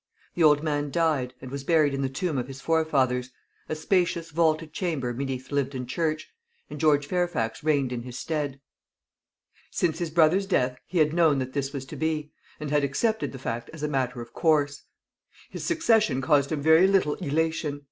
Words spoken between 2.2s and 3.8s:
of his forefathers a